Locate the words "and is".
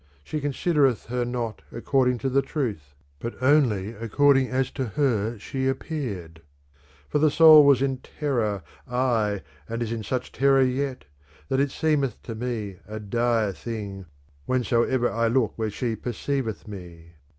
9.69-9.91